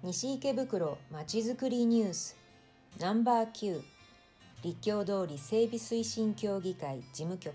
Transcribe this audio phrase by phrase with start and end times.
[0.00, 2.36] 西池袋まちづくりニュース。
[3.00, 3.80] ナンバー9
[4.62, 7.52] 立教通り整備推進協議会事務局。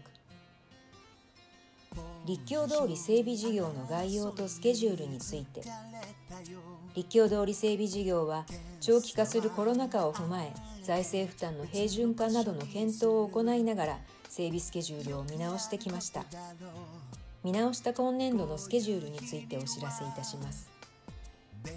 [2.26, 5.62] 立教通り整備事業の概要とスケジュールについて。
[6.94, 8.46] 立教通り整備事業は
[8.82, 10.54] 長期化するコロナ禍を踏まえ
[10.84, 16.26] 財政負担の平準化などの検討を行いながら整備スケジュールを見直してきました。
[17.42, 20.83] 見直した今年度のスケジュールについてお知らせいたします。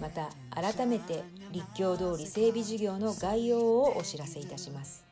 [0.01, 5.05] また改めて立教通り整備事業の概要をお知らせいたします。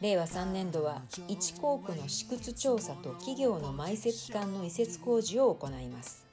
[0.00, 6.26] 令和3年度は1校区の試掘調査と企業の埋設管の移設工事を行います。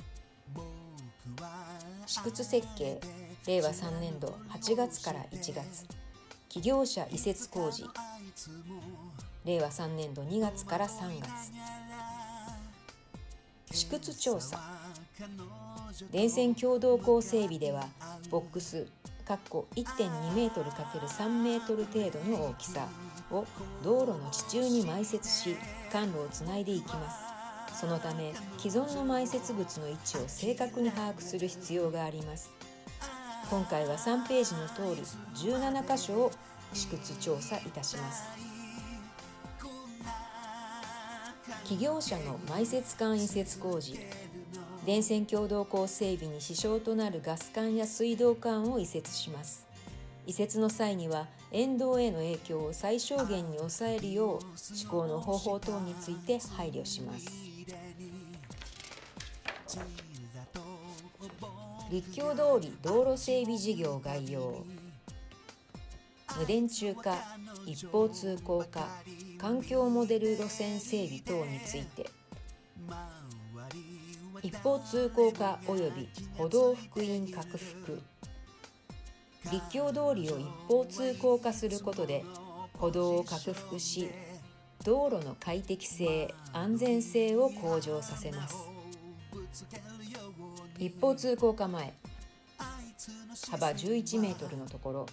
[2.07, 2.99] 試掘設計
[3.45, 5.85] 令和3年度8月から1月。
[6.47, 7.85] 企業者移設工事。
[9.45, 11.51] 令和3年度2月から3月。
[13.71, 14.59] 試掘調査。
[16.11, 17.87] 電線共同構整備では
[18.29, 18.87] ボックス
[19.27, 22.87] 1.2メートル ×3 メートル程度の大きさ
[23.29, 23.45] を
[23.83, 25.55] 道路の地中に埋設し
[25.91, 27.79] 管路をつないでいきます。
[27.79, 32.51] そのため既存の埋設物の位置を正確に把握する必要があります。
[33.49, 35.01] 今回は3ページの通り
[35.47, 36.31] 17箇所を
[36.73, 38.23] 試掘調査いたします。
[41.63, 43.99] 企業者の埋設管移設工事
[44.85, 49.67] 電線共同構整備に支障となるガス管や水道管を移設します。
[50.25, 57.27] 移設の際には沿道への影響を最小限に抑えるよう施行の方法等について配慮します。
[61.91, 64.63] 立教通り道路整備事業概要。
[66.37, 67.17] 無電柱化
[67.65, 68.87] 一方通行化
[69.39, 72.18] 環境モデル路線整備等について。
[74.41, 78.01] 一方通行化及び歩道福音拡幅。
[79.51, 82.23] 立教通りを一方通行化することで
[82.73, 84.09] 歩道を拡幅し
[84.83, 88.55] 道路の快適性安全性を向上させます。
[90.77, 91.93] 一方通行化前
[93.51, 95.05] 幅11メートルのところ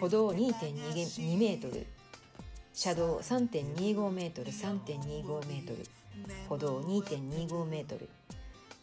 [0.00, 1.86] 歩道2.2メートル
[2.72, 5.84] 車道3.25メートル3.25メートル
[6.48, 8.08] 歩道2.25メートル。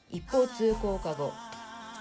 [0.09, 1.31] 一方通行化後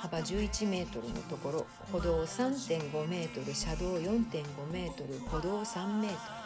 [0.03, 6.43] 幅11メートルのところ歩道3.5メートル車道4.5メートル歩道3メートル。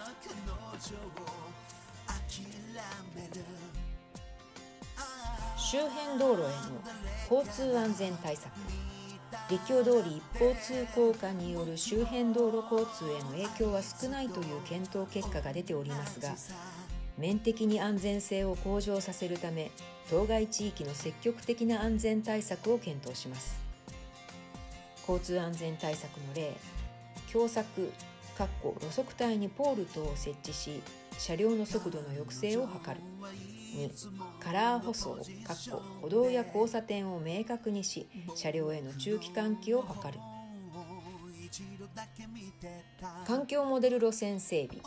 [5.56, 6.52] 周辺道路への
[7.30, 8.52] 交通安全対策。
[9.50, 16.30] 立教通り一方通行化による周辺道路交通への影響は少ないという検討結果が出ておりますが
[17.18, 19.70] 面的に安全性を向上させるため
[20.10, 23.58] 当該地域の積極的な安全対策を検討します。
[25.00, 26.52] 交通安全対策の例
[27.30, 27.64] 狭窄
[28.36, 30.82] かっこ路側帯にポール等を設置し
[31.18, 33.00] 車両の速度の抑制を図る。
[33.76, 33.90] 2
[34.40, 35.22] カラー舗装かっ
[35.70, 40.18] こ歩道や交差点を明確にし車両への中期換気を図る。
[43.26, 44.82] 環境モデル路線整備。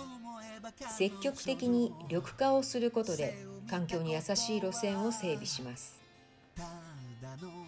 [0.97, 3.38] 積極的に緑化をすることで
[3.70, 6.00] 環境に優しい路線を整備します。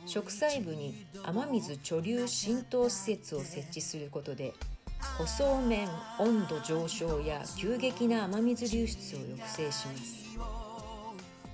[0.06, 4.54] 植栽部に雨水貯留浸透施設を設置することで
[5.18, 5.88] 舗装面
[6.20, 10.22] 温度上昇や急激な雨水流出を抑制します。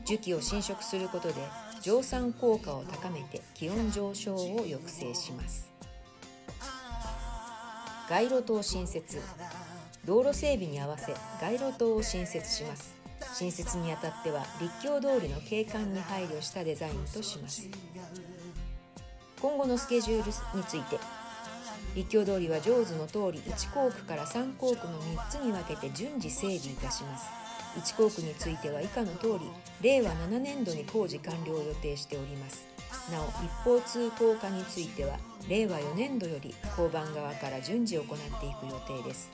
[0.05, 1.35] 樹木を侵食することで
[1.81, 5.76] 蒸散効果を高めて気温上昇を抑制します。
[8.09, 9.19] 街路灯新設。
[10.05, 12.95] 道路整備に合わせ街路灯を新設します。
[13.33, 17.67] 新設にあたっては立教通りの景観に配慮したデザインとします。
[19.41, 20.97] 今後のスケジュールについて
[21.95, 27.27] 立教通りは上手の通り1校区から3校区の3つに分けて順次整備いたします。
[27.77, 29.39] 1校区については以下の通り
[29.81, 32.76] 令和7年度に工事完了を予定しております。
[33.11, 35.17] なお一方通行化については
[35.49, 39.29] 令和4年度より交番側から順次行っていく予定です。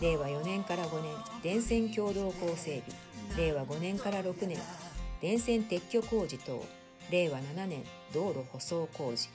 [0.00, 1.12] 令和4年から5年
[1.42, 4.58] 電線共同構整備令和5年から6年
[5.20, 6.62] 電線撤去工事等。
[7.10, 9.28] 令和7年道路舗装工事。